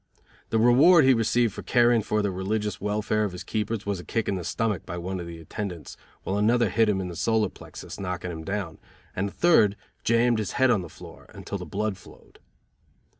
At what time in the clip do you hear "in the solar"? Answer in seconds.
6.99-7.49